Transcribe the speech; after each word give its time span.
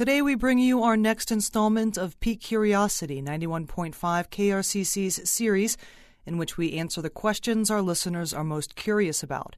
Today 0.00 0.22
we 0.22 0.34
bring 0.34 0.58
you 0.58 0.82
our 0.82 0.96
next 0.96 1.30
installment 1.30 1.98
of 1.98 2.18
Peak 2.20 2.40
Curiosity, 2.40 3.20
91.5 3.20 3.92
KRCC's 3.92 5.28
series, 5.28 5.76
in 6.24 6.38
which 6.38 6.56
we 6.56 6.72
answer 6.72 7.02
the 7.02 7.10
questions 7.10 7.70
our 7.70 7.82
listeners 7.82 8.32
are 8.32 8.42
most 8.42 8.76
curious 8.76 9.22
about. 9.22 9.56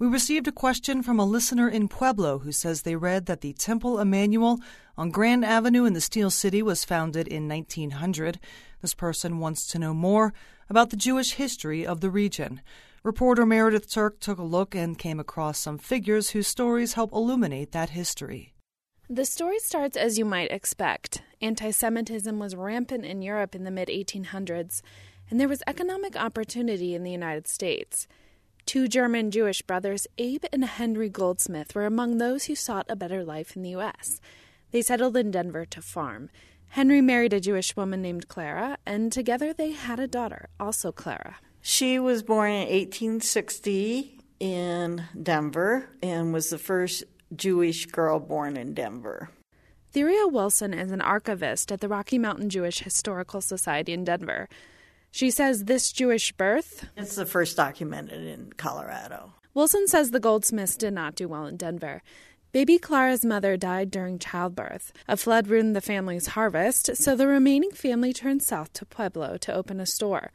We 0.00 0.08
received 0.08 0.48
a 0.48 0.50
question 0.50 1.04
from 1.04 1.20
a 1.20 1.24
listener 1.24 1.68
in 1.68 1.86
Pueblo 1.86 2.40
who 2.40 2.50
says 2.50 2.82
they 2.82 2.96
read 2.96 3.26
that 3.26 3.42
the 3.42 3.52
Temple 3.52 4.00
Emmanuel 4.00 4.58
on 4.98 5.12
Grand 5.12 5.44
Avenue 5.44 5.84
in 5.84 5.92
the 5.92 6.00
Steel 6.00 6.30
City 6.30 6.64
was 6.64 6.84
founded 6.84 7.28
in 7.28 7.46
1900. 7.46 8.40
This 8.82 8.92
person 8.92 9.38
wants 9.38 9.68
to 9.68 9.78
know 9.78 9.94
more 9.94 10.34
about 10.68 10.90
the 10.90 10.96
Jewish 10.96 11.34
history 11.34 11.86
of 11.86 12.00
the 12.00 12.10
region. 12.10 12.60
Reporter 13.04 13.46
Meredith 13.46 13.88
Turk 13.88 14.18
took 14.18 14.38
a 14.38 14.42
look 14.42 14.74
and 14.74 14.98
came 14.98 15.20
across 15.20 15.60
some 15.60 15.78
figures 15.78 16.30
whose 16.30 16.48
stories 16.48 16.94
help 16.94 17.12
illuminate 17.12 17.70
that 17.70 17.90
history. 17.90 18.55
The 19.08 19.24
story 19.24 19.60
starts 19.60 19.96
as 19.96 20.18
you 20.18 20.24
might 20.24 20.50
expect. 20.50 21.22
Anti 21.40 21.70
Semitism 21.70 22.40
was 22.40 22.56
rampant 22.56 23.04
in 23.04 23.22
Europe 23.22 23.54
in 23.54 23.62
the 23.62 23.70
mid 23.70 23.86
1800s, 23.86 24.82
and 25.30 25.38
there 25.38 25.46
was 25.46 25.62
economic 25.68 26.16
opportunity 26.16 26.92
in 26.92 27.04
the 27.04 27.12
United 27.12 27.46
States. 27.46 28.08
Two 28.64 28.88
German 28.88 29.30
Jewish 29.30 29.62
brothers, 29.62 30.08
Abe 30.18 30.46
and 30.52 30.64
Henry 30.64 31.08
Goldsmith, 31.08 31.72
were 31.72 31.86
among 31.86 32.18
those 32.18 32.46
who 32.46 32.56
sought 32.56 32.86
a 32.88 32.96
better 32.96 33.22
life 33.22 33.54
in 33.54 33.62
the 33.62 33.70
U.S. 33.70 34.20
They 34.72 34.82
settled 34.82 35.16
in 35.16 35.30
Denver 35.30 35.64
to 35.66 35.80
farm. 35.80 36.28
Henry 36.70 37.00
married 37.00 37.32
a 37.32 37.38
Jewish 37.38 37.76
woman 37.76 38.02
named 38.02 38.26
Clara, 38.26 38.76
and 38.84 39.12
together 39.12 39.52
they 39.52 39.70
had 39.70 40.00
a 40.00 40.08
daughter, 40.08 40.48
also 40.58 40.90
Clara. 40.90 41.36
She 41.60 42.00
was 42.00 42.24
born 42.24 42.50
in 42.50 42.68
1860 42.68 44.18
in 44.40 45.04
Denver 45.22 45.90
and 46.02 46.32
was 46.32 46.50
the 46.50 46.58
first 46.58 47.04
Jewish 47.34 47.86
girl 47.86 48.18
born 48.20 48.56
in 48.56 48.74
Denver. 48.74 49.30
Theria 49.94 50.30
Wilson 50.30 50.74
is 50.74 50.90
an 50.90 51.00
archivist 51.00 51.72
at 51.72 51.80
the 51.80 51.88
Rocky 51.88 52.18
Mountain 52.18 52.50
Jewish 52.50 52.80
Historical 52.80 53.40
Society 53.40 53.92
in 53.92 54.04
Denver. 54.04 54.48
She 55.10 55.30
says 55.30 55.64
this 55.64 55.90
Jewish 55.92 56.32
birth. 56.32 56.86
It's 56.96 57.16
the 57.16 57.24
first 57.24 57.56
documented 57.56 58.26
in 58.26 58.52
Colorado. 58.56 59.32
Wilson 59.54 59.86
says 59.86 60.10
the 60.10 60.20
Goldsmiths 60.20 60.76
did 60.76 60.92
not 60.92 61.14
do 61.14 61.26
well 61.26 61.46
in 61.46 61.56
Denver. 61.56 62.02
Baby 62.52 62.78
Clara's 62.78 63.24
mother 63.24 63.56
died 63.56 63.90
during 63.90 64.18
childbirth. 64.18 64.92
A 65.08 65.16
flood 65.16 65.48
ruined 65.48 65.74
the 65.74 65.80
family's 65.80 66.28
harvest, 66.28 66.96
so 66.96 67.16
the 67.16 67.26
remaining 67.26 67.70
family 67.70 68.12
turned 68.12 68.42
south 68.42 68.72
to 68.74 68.86
Pueblo 68.86 69.36
to 69.38 69.54
open 69.54 69.80
a 69.80 69.86
store. 69.86 70.30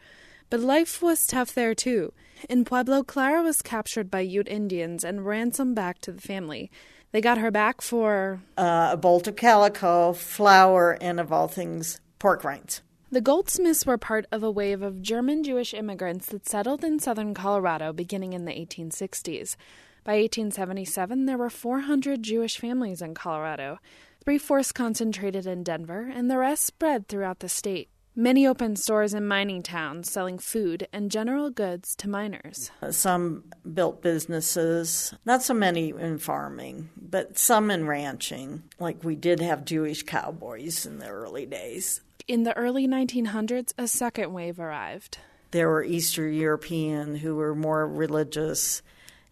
But 0.52 0.60
life 0.60 1.02
was 1.02 1.26
tough 1.26 1.56
there 1.56 1.74
too. 1.74 2.12
In 2.50 2.66
Pueblo, 2.66 3.04
Clara 3.04 3.42
was 3.42 3.62
captured 3.62 4.12
by 4.12 4.20
Ute 4.20 4.50
Indians 4.50 5.06
and 5.06 5.26
ransomed 5.26 5.76
back 5.76 6.00
to 6.00 6.12
the 6.12 6.20
family. 6.20 6.70
They 7.14 7.22
got 7.22 7.38
her 7.38 7.52
back 7.52 7.82
for 7.82 8.42
uh, 8.58 8.90
a 8.92 8.98
bolt 8.98 9.28
of 9.28 9.38
calico, 9.38 10.12
flour, 10.12 10.98
and 11.00 11.22
of 11.22 11.32
all 11.32 11.48
things, 11.48 12.02
pork 12.20 12.44
rinds. 12.44 12.82
The 13.10 13.22
Goldsmiths 13.22 13.86
were 13.86 13.98
part 13.98 14.26
of 14.30 14.44
a 14.44 14.52
wave 14.52 14.82
of 14.82 15.02
German 15.02 15.46
Jewish 15.46 15.74
immigrants 15.74 16.26
that 16.28 16.50
settled 16.50 16.84
in 16.84 17.00
southern 17.00 17.34
Colorado 17.34 17.94
beginning 17.94 18.34
in 18.34 18.44
the 18.44 18.52
1860s. 18.52 19.56
By 20.04 20.20
1877, 20.20 21.28
there 21.28 21.38
were 21.38 21.50
400 21.50 22.24
Jewish 22.24 22.58
families 22.58 23.02
in 23.02 23.14
Colorado. 23.14 23.80
Three 24.22 24.38
fourths 24.38 24.74
concentrated 24.74 25.48
in 25.48 25.64
Denver, 25.64 26.12
and 26.14 26.30
the 26.30 26.38
rest 26.38 26.66
spread 26.66 27.08
throughout 27.08 27.40
the 27.40 27.48
state. 27.48 27.88
Many 28.16 28.46
opened 28.46 28.78
stores 28.78 29.14
in 29.14 29.26
mining 29.26 29.64
towns 29.64 30.12
selling 30.12 30.38
food 30.38 30.86
and 30.92 31.10
general 31.10 31.50
goods 31.50 31.96
to 31.96 32.10
miners. 32.10 32.70
Some 32.90 33.46
built 33.74 34.02
businesses, 34.02 35.14
not 35.26 35.44
so 35.44 35.54
many 35.54 35.92
in 35.92 36.18
farming, 36.18 36.90
but 36.98 37.38
some 37.38 37.72
in 37.72 37.88
ranching. 37.88 38.64
Like 38.80 39.06
we 39.06 39.16
did 39.16 39.40
have 39.40 39.64
Jewish 39.64 40.04
cowboys 40.04 40.86
in 40.86 41.00
the 41.00 41.08
early 41.08 41.46
days. 41.46 42.02
In 42.28 42.44
the 42.44 42.56
early 42.58 42.86
1900s, 42.86 43.74
a 43.78 43.88
second 43.88 44.34
wave 44.34 44.60
arrived. 44.60 45.18
There 45.52 45.70
were 45.70 45.84
Eastern 45.84 46.34
European 46.34 47.16
who 47.16 47.36
were 47.36 47.56
more 47.56 47.88
religious, 47.88 48.82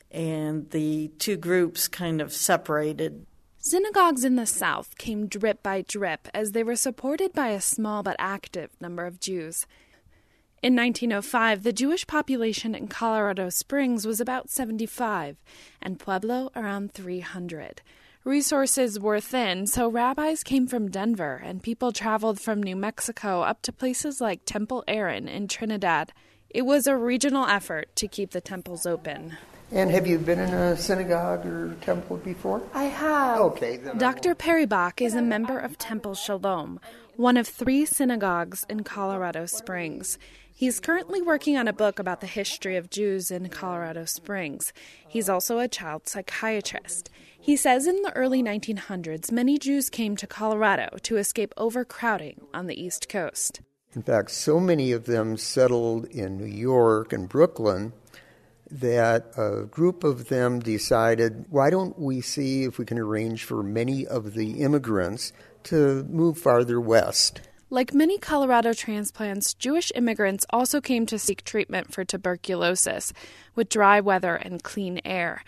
and 0.09 0.69
the 0.69 1.09
two 1.19 1.35
groups 1.35 1.89
kind 1.89 2.21
of 2.21 2.31
separated 2.31 3.25
Synagogues 3.61 4.23
in 4.23 4.37
the 4.37 4.45
South 4.45 4.97
came 4.97 5.27
drip 5.27 5.61
by 5.61 5.81
drip 5.81 6.29
as 6.33 6.53
they 6.53 6.63
were 6.63 6.77
supported 6.77 7.33
by 7.33 7.49
a 7.49 7.59
small 7.59 8.03
but 8.03 8.15
active 8.17 8.69
number 8.79 9.05
of 9.05 9.19
Jews. 9.19 9.67
In 10.63 10.77
1905, 10.77 11.63
the 11.63 11.73
Jewish 11.73 12.07
population 12.07 12.73
in 12.73 12.87
Colorado 12.87 13.49
Springs 13.49 14.07
was 14.07 14.21
about 14.21 14.49
75, 14.49 15.35
and 15.81 15.99
Pueblo 15.99 16.51
around 16.55 16.93
300. 16.93 17.81
Resources 18.23 18.97
were 18.97 19.19
thin, 19.19 19.67
so 19.67 19.89
rabbis 19.89 20.41
came 20.41 20.65
from 20.65 20.89
Denver, 20.89 21.41
and 21.43 21.61
people 21.61 21.91
traveled 21.91 22.39
from 22.39 22.63
New 22.63 22.77
Mexico 22.77 23.41
up 23.41 23.61
to 23.63 23.73
places 23.73 24.21
like 24.21 24.45
Temple 24.45 24.85
Aaron 24.87 25.27
in 25.27 25.49
Trinidad. 25.49 26.13
It 26.49 26.61
was 26.61 26.87
a 26.87 26.95
regional 26.95 27.45
effort 27.45 27.93
to 27.97 28.07
keep 28.07 28.31
the 28.31 28.41
temples 28.41 28.85
open. 28.85 29.37
And 29.71 29.91
have 29.91 30.07
you 30.07 30.17
been 30.17 30.39
in 30.39 30.51
a 30.51 30.75
synagogue 30.75 31.45
or 31.45 31.75
temple 31.81 32.17
before? 32.17 32.63
I 32.73 32.85
have. 32.85 33.39
Okay. 33.39 33.79
Dr. 33.97 34.33
Perry 34.33 34.67
is 34.97 35.13
a 35.13 35.21
member 35.21 35.59
of 35.59 35.77
Temple 35.77 36.15
Shalom, 36.15 36.79
one 37.15 37.37
of 37.37 37.47
three 37.47 37.85
synagogues 37.85 38.65
in 38.67 38.83
Colorado 38.83 39.45
Springs. 39.45 40.17
He's 40.51 40.79
currently 40.79 41.21
working 41.21 41.55
on 41.55 41.67
a 41.67 41.73
book 41.73 41.99
about 41.99 42.19
the 42.19 42.27
history 42.27 42.77
of 42.77 42.89
Jews 42.89 43.29
in 43.29 43.47
Colorado 43.49 44.05
Springs. 44.05 44.73
He's 45.07 45.29
also 45.29 45.59
a 45.59 45.67
child 45.67 46.07
psychiatrist. 46.09 47.11
He 47.39 47.55
says 47.55 47.85
in 47.85 48.01
the 48.01 48.11
early 48.15 48.41
1900s, 48.41 49.31
many 49.31 49.57
Jews 49.59 49.89
came 49.89 50.17
to 50.17 50.27
Colorado 50.27 50.97
to 51.03 51.17
escape 51.17 51.53
overcrowding 51.57 52.41
on 52.53 52.65
the 52.65 52.81
East 52.81 53.07
Coast. 53.07 53.61
In 53.95 54.01
fact, 54.01 54.31
so 54.31 54.59
many 54.59 54.91
of 54.91 55.05
them 55.05 55.37
settled 55.37 56.05
in 56.05 56.37
New 56.37 56.45
York 56.45 57.13
and 57.13 57.29
Brooklyn 57.29 57.93
that 58.71 59.31
a 59.37 59.65
group 59.65 60.03
of 60.03 60.29
them 60.29 60.59
decided, 60.59 61.45
why 61.49 61.69
don't 61.69 61.97
we 61.97 62.21
see 62.21 62.63
if 62.63 62.77
we 62.77 62.85
can 62.85 62.99
arrange 62.99 63.43
for 63.43 63.63
many 63.63 64.05
of 64.05 64.33
the 64.33 64.61
immigrants 64.61 65.33
to 65.63 66.03
move 66.03 66.37
farther 66.37 66.79
west? 66.79 67.41
Like 67.71 67.93
many 67.93 68.17
Colorado 68.17 68.73
transplants, 68.73 69.53
Jewish 69.53 69.91
immigrants 69.93 70.45
also 70.49 70.81
came 70.81 71.05
to 71.05 71.19
seek 71.19 71.43
treatment 71.43 71.93
for 71.93 72.03
tuberculosis 72.03 73.13
with 73.53 73.69
dry 73.69 73.99
weather 73.99 74.35
and 74.35 74.63
clean 74.63 74.99
air. 75.05 75.43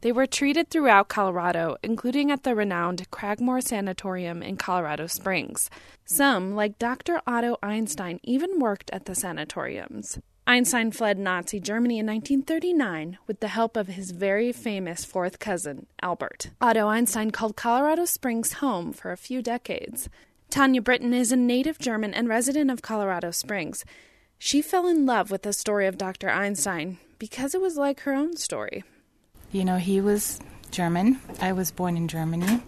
They 0.00 0.12
were 0.12 0.26
treated 0.26 0.70
throughout 0.70 1.08
Colorado, 1.08 1.76
including 1.82 2.30
at 2.30 2.44
the 2.44 2.54
renowned 2.54 3.10
Cragmor 3.10 3.60
Sanatorium 3.60 4.42
in 4.42 4.56
Colorado 4.56 5.08
Springs. 5.08 5.68
Some, 6.04 6.54
like 6.54 6.78
Dr. 6.78 7.20
Otto 7.26 7.56
Einstein, 7.62 8.20
even 8.22 8.60
worked 8.60 8.90
at 8.92 9.06
the 9.06 9.14
sanatoriums. 9.16 10.20
Einstein 10.48 10.92
fled 10.92 11.18
Nazi 11.18 11.60
Germany 11.60 11.98
in 11.98 12.06
1939 12.06 13.18
with 13.26 13.40
the 13.40 13.48
help 13.48 13.76
of 13.76 13.86
his 13.86 14.12
very 14.12 14.50
famous 14.50 15.04
fourth 15.04 15.38
cousin, 15.38 15.86
Albert. 16.00 16.48
Otto 16.58 16.88
Einstein 16.88 17.30
called 17.30 17.54
Colorado 17.54 18.06
Springs 18.06 18.54
home 18.54 18.94
for 18.94 19.12
a 19.12 19.18
few 19.18 19.42
decades. 19.42 20.08
Tanya 20.48 20.80
Britton 20.80 21.12
is 21.12 21.30
a 21.30 21.36
native 21.36 21.78
German 21.78 22.14
and 22.14 22.30
resident 22.30 22.70
of 22.70 22.80
Colorado 22.80 23.30
Springs. 23.30 23.84
She 24.38 24.62
fell 24.62 24.86
in 24.86 25.04
love 25.04 25.30
with 25.30 25.42
the 25.42 25.52
story 25.52 25.86
of 25.86 25.98
Dr. 25.98 26.30
Einstein 26.30 26.96
because 27.18 27.54
it 27.54 27.60
was 27.60 27.76
like 27.76 28.00
her 28.00 28.14
own 28.14 28.34
story. 28.38 28.84
You 29.52 29.66
know, 29.66 29.76
he 29.76 30.00
was 30.00 30.40
German. 30.70 31.20
I 31.42 31.52
was 31.52 31.70
born 31.70 31.94
in 31.94 32.08
Germany. 32.08 32.62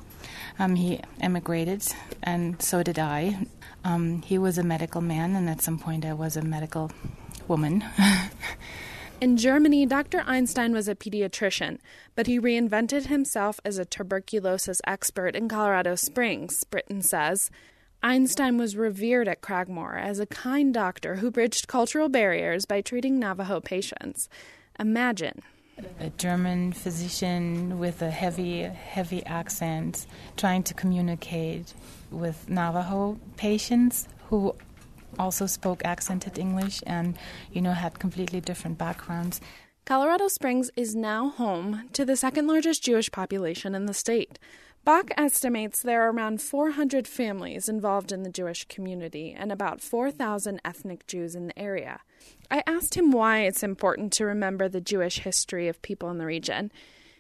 Um, 0.59 0.75
he 0.77 1.01
emigrated, 1.21 1.87
and 2.23 2.61
so 2.61 2.83
did 2.83 2.99
I. 2.99 3.47
Um, 3.85 4.23
he 4.23 4.39
was 4.39 4.59
a 4.59 4.63
medical 4.63 5.01
man, 5.01 5.37
and 5.37 5.49
at 5.49 5.63
some 5.63 5.79
point 5.79 6.05
I 6.05 6.13
was 6.13 6.37
a 6.37 6.43
medical 6.43 6.91
woman. 7.49 7.85
In 9.21 9.37
Germany, 9.37 9.85
Dr. 9.85 10.23
Einstein 10.27 10.73
was 10.73 10.89
a 10.89 10.95
pediatrician, 10.95 11.79
but 12.15 12.27
he 12.27 12.41
reinvented 12.41 13.09
himself 13.09 13.61
as 13.67 13.77
a 13.77 13.85
tuberculosis 13.85 14.81
expert 14.87 15.37
in 15.37 15.47
Colorado 15.47 15.95
Springs, 15.95 16.65
Britton 16.65 17.03
says. 17.03 17.51
Einstein 18.03 18.57
was 18.57 18.77
revered 18.77 19.29
at 19.29 19.43
Cragmor 19.43 20.01
as 20.01 20.21
a 20.21 20.27
kind 20.27 20.73
doctor 20.73 21.17
who 21.17 21.31
bridged 21.31 21.69
cultural 21.69 22.09
barriers 22.09 22.65
by 22.65 22.81
treating 22.81 23.19
Navajo 23.19 23.61
patients. 23.61 24.31
Imagine. 24.79 25.43
A 26.01 26.11
German 26.11 26.73
physician 26.73 27.79
with 27.79 28.03
a 28.03 28.11
heavy, 28.11 28.63
heavy 28.63 29.25
accent 29.27 30.07
trying 30.37 30.63
to 30.65 30.75
communicate 30.75 31.75
with 32.11 32.49
Navajo 32.49 33.19
patients 33.37 34.09
who 34.29 34.55
also 35.19 35.47
spoke 35.47 35.85
accented 35.85 36.39
English 36.39 36.83
and, 36.87 37.19
you 37.53 37.61
know, 37.61 37.73
had 37.73 37.99
completely 37.99 38.41
different 38.41 38.79
backgrounds. 38.79 39.41
Colorado 39.85 40.29
Springs 40.29 40.71
is 40.77 40.95
now 40.95 41.31
home 41.31 41.89
to 41.93 42.05
the 42.05 42.17
second 42.17 42.47
largest 42.47 42.85
Jewish 42.85 43.11
population 43.11 43.75
in 43.75 43.87
the 43.87 43.95
state. 43.95 44.39
Bach 44.83 45.11
estimates 45.17 45.83
there 45.83 46.07
are 46.07 46.13
around 46.13 46.41
400 46.41 47.07
families 47.07 47.69
involved 47.69 48.13
in 48.13 48.23
the 48.23 48.31
Jewish 48.31 48.65
community 48.65 49.37
and 49.37 49.53
about 49.53 49.83
4,000 49.83 50.59
ethnic 50.65 51.07
Jews 51.07 51.35
in 51.35 51.49
the 51.49 51.59
area. 51.59 52.01
I 52.51 52.63
asked 52.67 52.97
him 52.97 53.13
why 53.13 53.41
it's 53.41 53.63
important 53.63 54.11
to 54.15 54.25
remember 54.25 54.69
the 54.69 54.81
Jewish 54.81 55.19
history 55.19 55.69
of 55.69 55.83
people 55.83 56.11
in 56.11 56.17
the 56.17 56.25
region. 56.25 56.73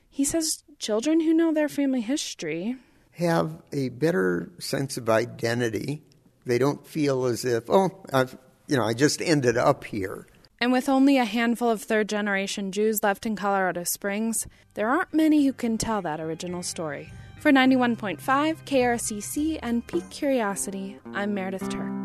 He 0.08 0.24
says 0.24 0.64
children 0.78 1.20
who 1.20 1.34
know 1.34 1.52
their 1.52 1.68
family 1.68 2.00
history 2.00 2.76
have 3.12 3.60
a 3.72 3.90
better 3.90 4.50
sense 4.58 4.96
of 4.96 5.10
identity. 5.10 6.02
They 6.46 6.56
don't 6.56 6.86
feel 6.86 7.26
as 7.26 7.44
if, 7.44 7.68
oh, 7.68 7.90
I've, 8.10 8.38
you 8.66 8.78
know, 8.78 8.84
I 8.84 8.94
just 8.94 9.20
ended 9.20 9.58
up 9.58 9.84
here. 9.84 10.26
And 10.58 10.72
with 10.72 10.88
only 10.88 11.18
a 11.18 11.24
handful 11.26 11.70
of 11.70 11.82
third 11.82 12.08
generation 12.08 12.72
Jews 12.72 13.02
left 13.02 13.26
in 13.26 13.36
Colorado 13.36 13.84
Springs, 13.84 14.46
there 14.74 14.88
aren't 14.88 15.12
many 15.12 15.44
who 15.44 15.52
can 15.52 15.76
tell 15.76 16.00
that 16.02 16.20
original 16.20 16.62
story. 16.62 17.10
For 17.40 17.50
91.5 17.50 18.18
KRCC 18.66 19.58
and 19.62 19.86
Peak 19.86 20.10
Curiosity, 20.10 20.98
I'm 21.14 21.32
Meredith 21.32 21.70
Turk. 21.70 21.99